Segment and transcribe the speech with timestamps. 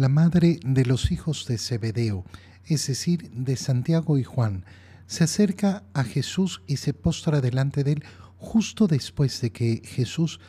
[0.00, 2.24] la madre de los hijos de Zebedeo,
[2.64, 4.64] es decir, de Santiago y Juan,
[5.06, 8.04] se acerca a Jesús y se postra delante de él
[8.38, 10.40] justo después de que Jesús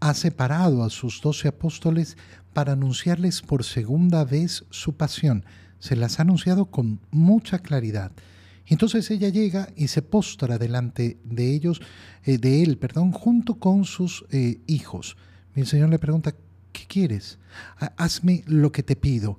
[0.00, 2.18] ha separado a sus doce apóstoles
[2.52, 5.46] para anunciarles por segunda vez su pasión.
[5.78, 8.12] Se las ha anunciado con mucha claridad.
[8.66, 11.80] Entonces ella llega y se postra delante de ellos,
[12.24, 15.16] eh, de él, perdón, junto con sus eh, hijos.
[15.54, 16.34] Mi Señor le pregunta,
[16.80, 17.38] ¿qué quieres?
[17.96, 19.38] Hazme lo que te pido.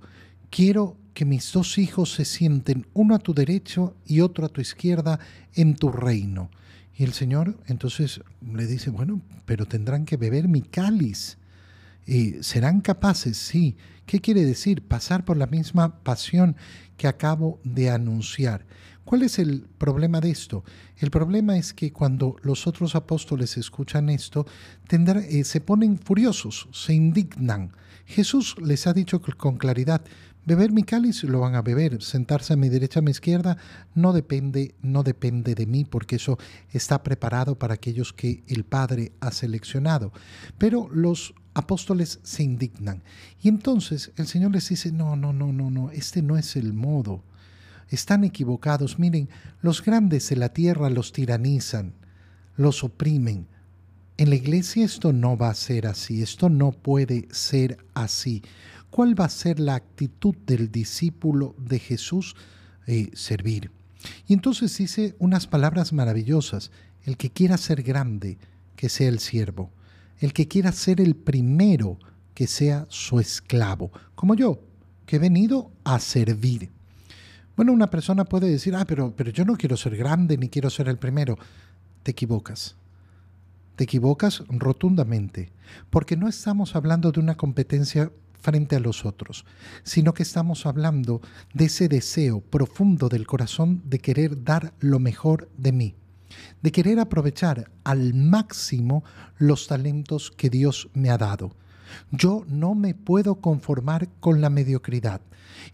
[0.50, 4.62] Quiero que mis dos hijos se sienten, uno a tu derecho y otro a tu
[4.62, 5.20] izquierda,
[5.56, 6.50] en tu reino.
[6.96, 11.38] Y el Señor entonces le dice, bueno, pero tendrán que beber mi cáliz.
[12.42, 13.78] Serán capaces, sí.
[14.06, 14.82] ¿Qué quiere decir?
[14.82, 16.56] Pasar por la misma pasión
[16.98, 18.66] que acabo de anunciar.
[19.06, 20.64] ¿Cuál es el problema de esto?
[20.98, 24.46] El problema es que cuando los otros apóstoles escuchan esto,
[24.90, 27.72] eh, se ponen furiosos, se indignan.
[28.06, 30.02] Jesús les ha dicho con claridad,
[30.46, 33.58] beber mi cáliz lo van a beber, sentarse a mi derecha, a mi izquierda,
[33.94, 36.38] no depende, no depende de mí, porque eso
[36.72, 40.12] está preparado para aquellos que el Padre ha seleccionado.
[40.58, 43.04] Pero los apóstoles se indignan.
[43.42, 46.74] Y entonces el Señor les dice, no, no, no, no, no, este no es el
[46.74, 47.24] modo.
[47.90, 49.00] Están equivocados.
[49.00, 49.30] Miren,
[49.62, 51.94] los grandes de la tierra los tiranizan,
[52.56, 53.48] los oprimen.
[54.18, 58.44] En la iglesia esto no va a ser así, esto no puede ser así.
[58.92, 62.36] ¿Cuál va a ser la actitud del discípulo de Jesús?
[62.88, 63.72] Eh, servir.
[64.28, 66.72] Y entonces dice unas palabras maravillosas.
[67.04, 68.38] El que quiera ser grande,
[68.76, 69.72] que sea el siervo.
[70.20, 71.98] El que quiera ser el primero,
[72.34, 73.92] que sea su esclavo.
[74.14, 74.60] Como yo,
[75.06, 76.70] que he venido a servir.
[77.56, 80.70] Bueno, una persona puede decir, ah, pero, pero yo no quiero ser grande ni quiero
[80.70, 81.38] ser el primero.
[82.04, 82.76] Te equivocas.
[83.78, 85.52] Te equivocas rotundamente,
[85.90, 88.12] porque no estamos hablando de una competencia
[88.42, 89.46] frente a los otros,
[89.84, 91.22] sino que estamos hablando
[91.54, 95.96] de ese deseo profundo del corazón de querer dar lo mejor de mí,
[96.62, 99.04] de querer aprovechar al máximo
[99.38, 101.56] los talentos que Dios me ha dado.
[102.12, 105.22] Yo no me puedo conformar con la mediocridad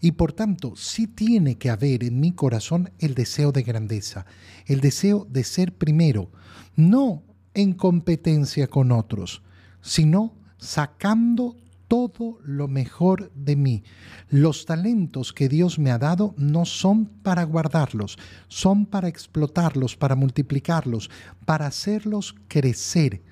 [0.00, 4.26] y por tanto sí tiene que haber en mi corazón el deseo de grandeza,
[4.66, 6.30] el deseo de ser primero,
[6.76, 7.22] no
[7.54, 9.42] en competencia con otros,
[9.80, 11.56] sino sacando
[11.88, 13.82] todo lo mejor de mí.
[14.28, 20.14] Los talentos que Dios me ha dado no son para guardarlos, son para explotarlos, para
[20.14, 21.10] multiplicarlos,
[21.44, 23.22] para hacerlos crecer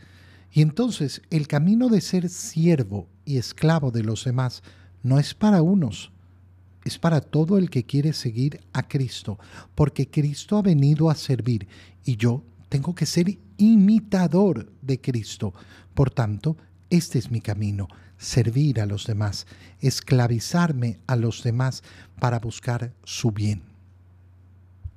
[0.56, 4.62] y entonces el camino de ser siervo y esclavo de los demás
[5.02, 6.12] no es para unos,
[6.82, 9.38] es para todo el que quiere seguir a Cristo,
[9.74, 11.68] porque Cristo ha venido a servir
[12.06, 15.52] y yo tengo que ser imitador de Cristo.
[15.92, 16.56] Por tanto,
[16.90, 17.88] este es mi camino,
[18.18, 19.46] servir a los demás,
[19.80, 21.82] esclavizarme a los demás
[22.18, 23.75] para buscar su bien.